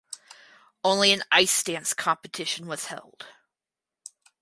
[0.83, 3.27] Only an ice dance competition was held.